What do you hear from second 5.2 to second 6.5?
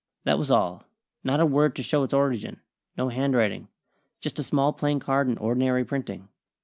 in ordinary printing.